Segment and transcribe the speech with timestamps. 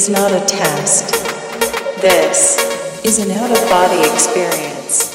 [0.00, 1.12] is not a test.
[2.00, 2.56] This
[3.04, 5.12] is an out of body experience,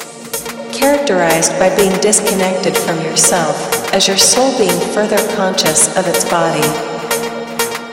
[0.78, 3.58] characterized by being disconnected from yourself
[3.96, 6.62] as your soul being further conscious of its body.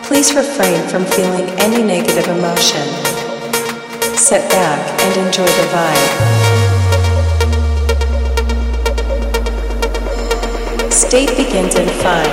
[0.03, 2.87] Please refrain from feeling any negative emotion.
[4.15, 6.13] Sit back and enjoy the vibe.
[10.93, 12.29] State begins in 5,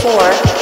[0.00, 0.53] 4,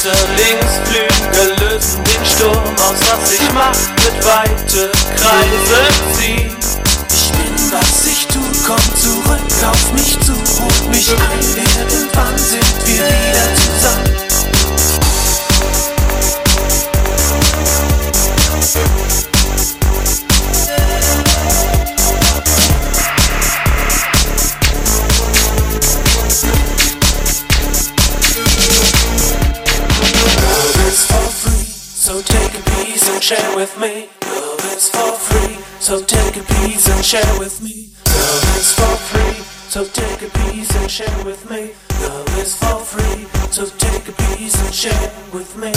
[0.00, 6.56] Seite links lösen den Sturm aus, was ich mach mit weite Kreise ziehen.
[7.12, 9.40] Ich bin, was ich tu, komm zurück
[9.70, 14.29] auf mich zu, ruf mich ein, irgendwann sind wir wieder zusammen.
[33.30, 34.08] share with me.
[34.26, 37.90] Love is for free, so take a piece and share with me.
[38.06, 41.70] Love is for free, so take a piece and share with me.
[42.02, 45.72] Love is for free, so take a piece and share with me.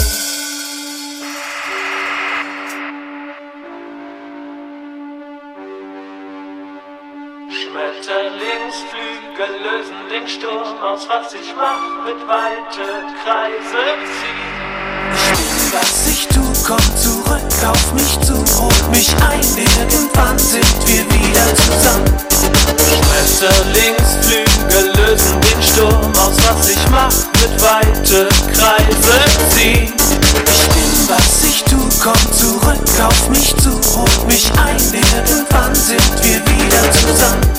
[7.54, 13.84] Schmetterlingsflügel lösen den Sturm aus, was ich mach mit weite Kreise
[14.18, 15.53] ziehen.
[15.74, 21.46] was ich tu, komm zurück auf mich zu, ruf mich ein, irgendwann sind wir wieder
[21.56, 22.14] zusammen.
[22.78, 29.16] Schwester links, Flügel lösen den Sturm aus, was ich mach, mit weite Kreise
[29.50, 29.92] ziehen.
[30.46, 36.12] Ich bin, was ich tu, komm zurück auf mich zu, ruf mich ein, irgendwann sind
[36.22, 37.54] wir wieder zusammen.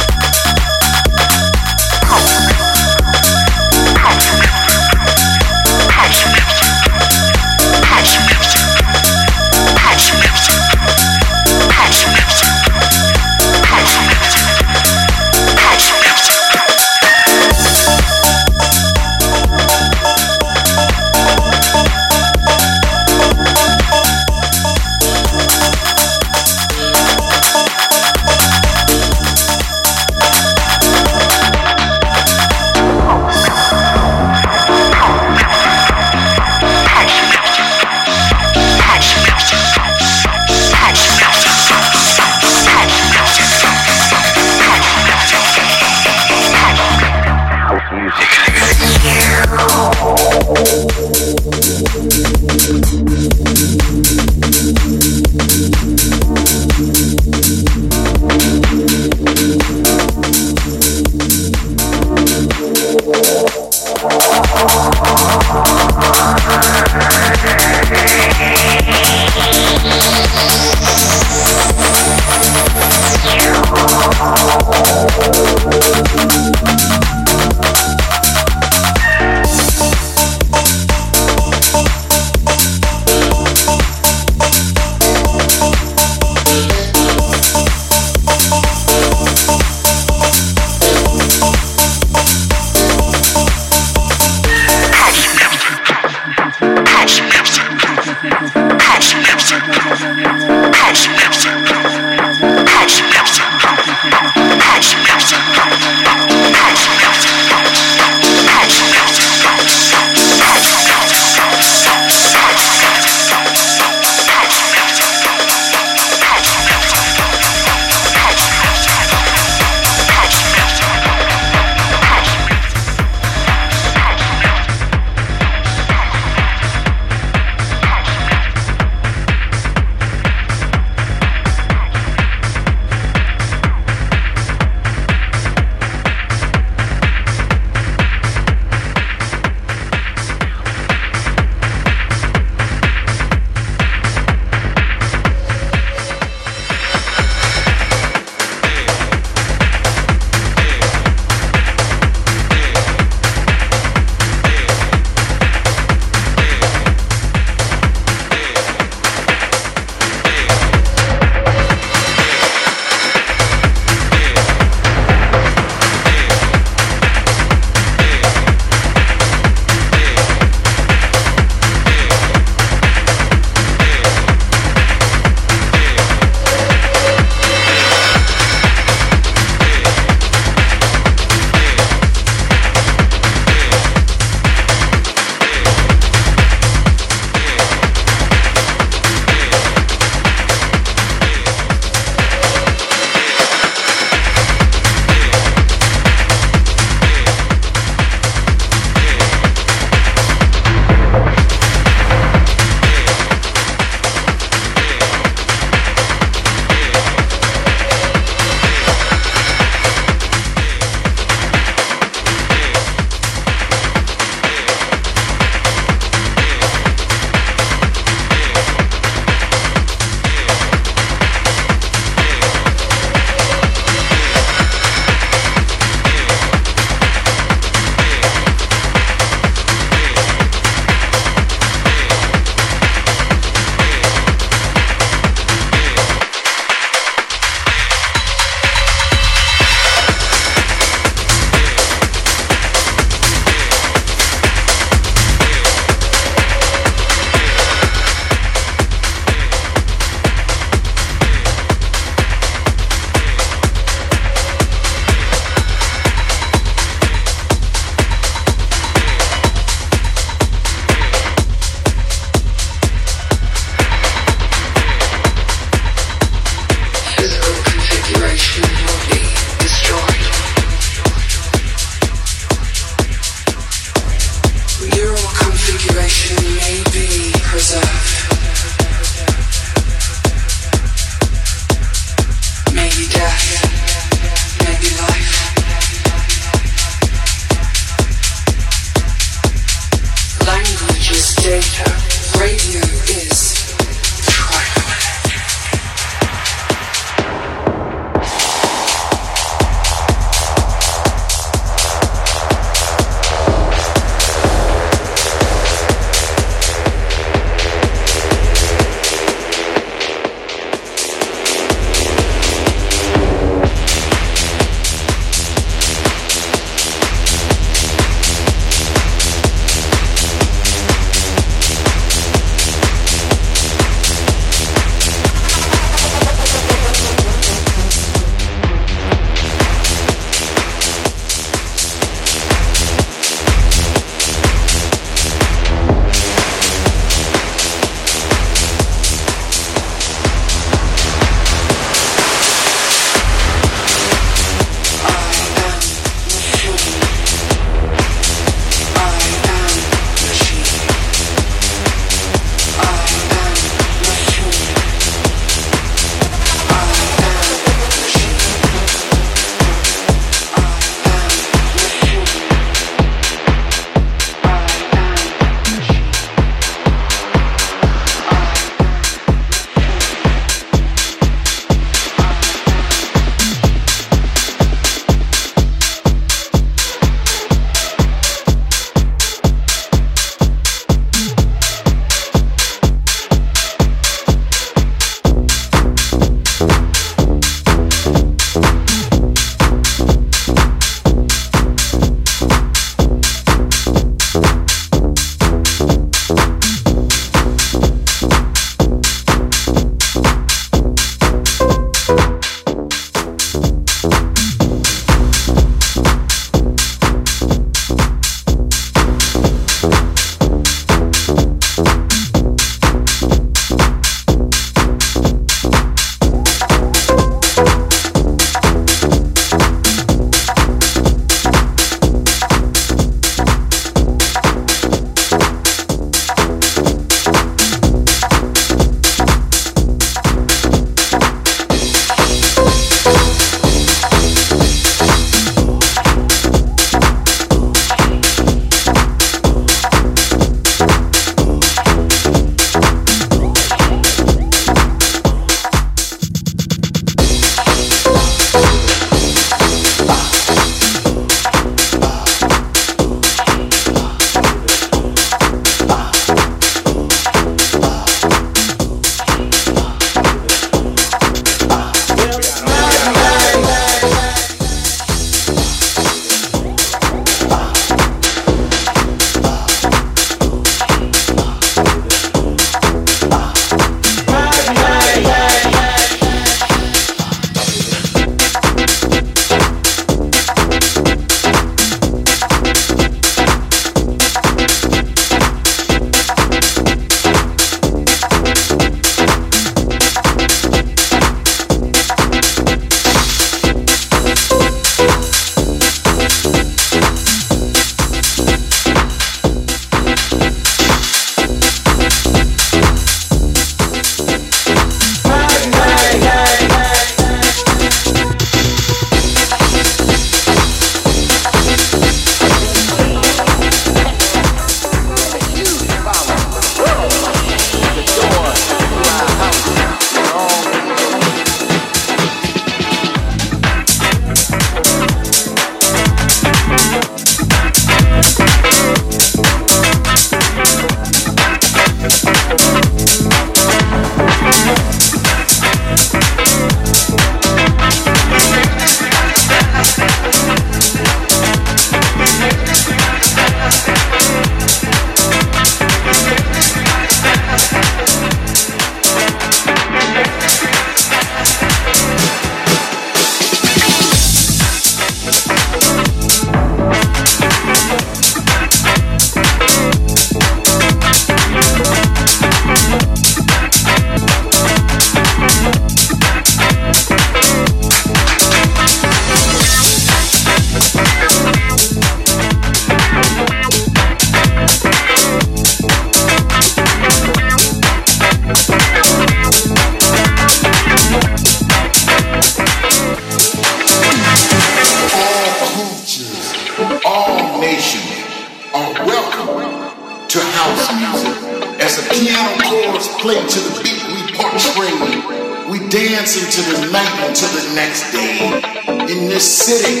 [599.71, 600.00] City,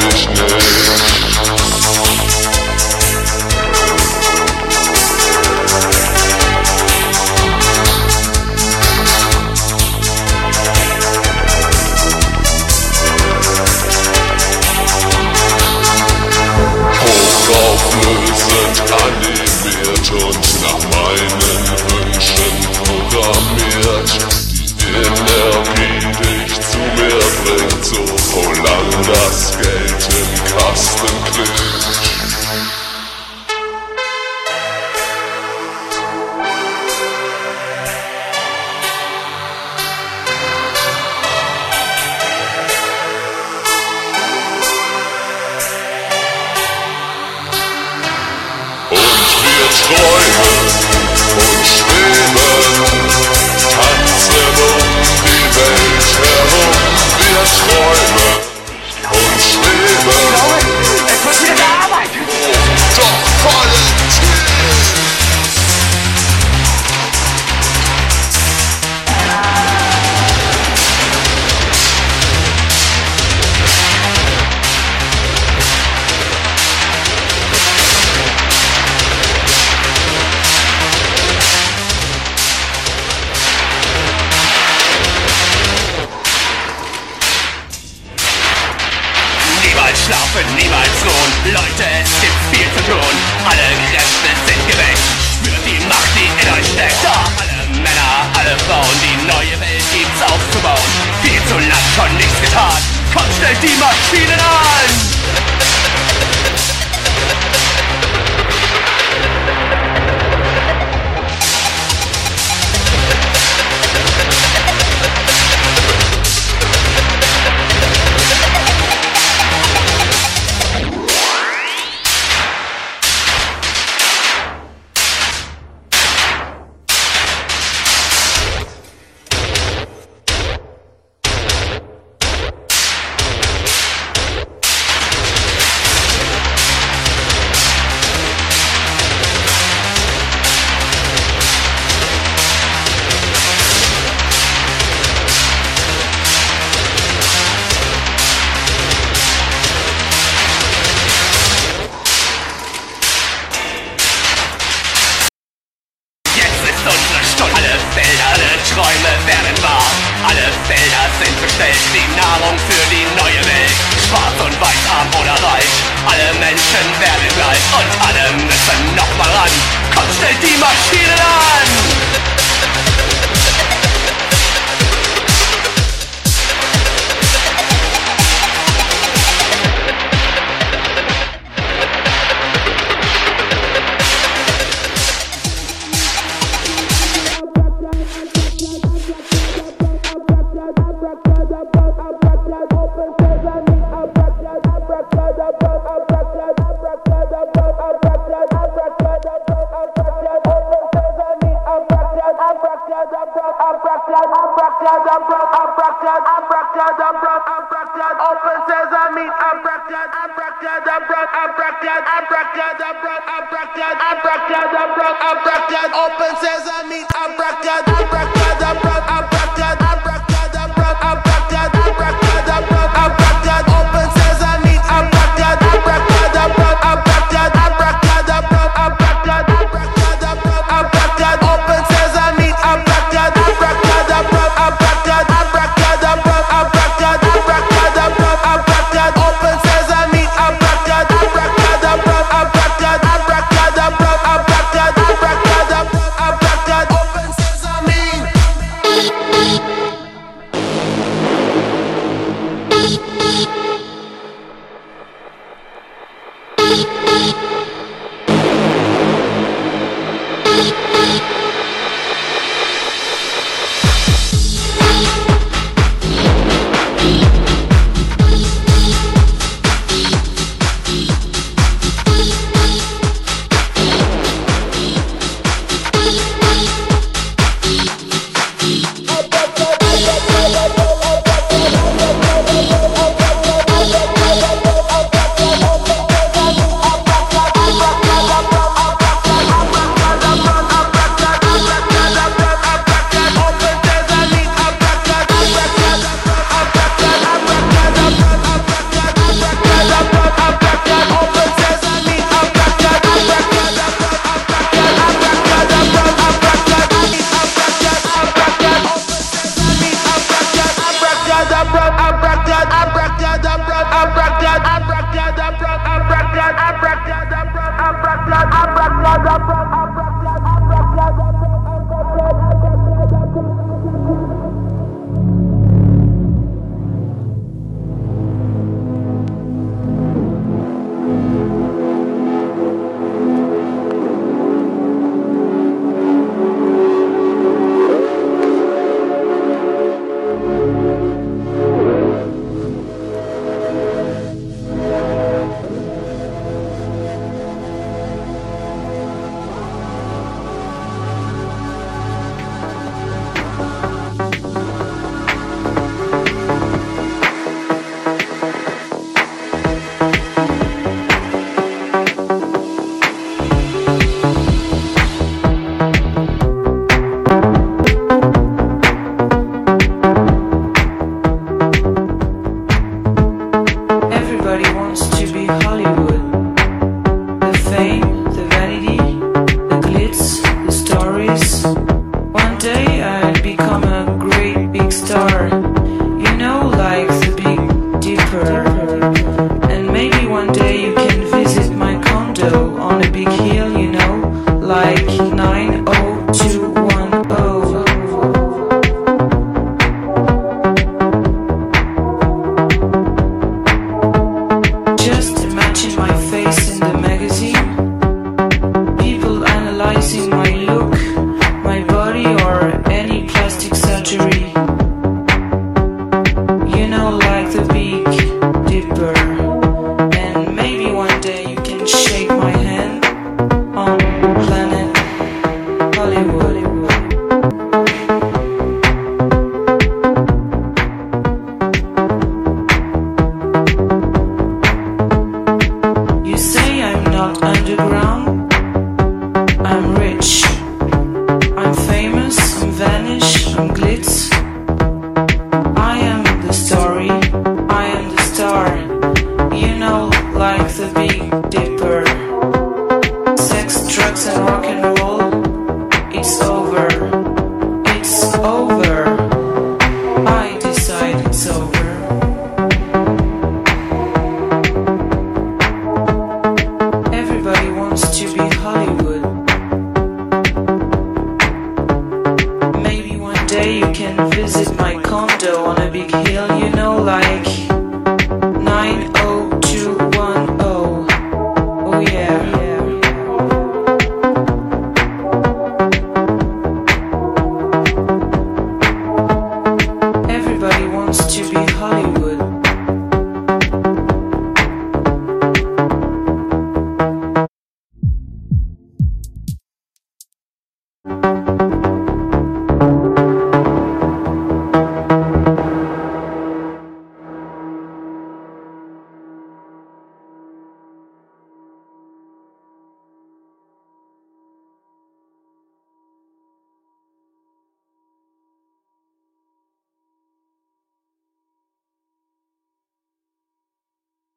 [0.00, 0.59] Christmas.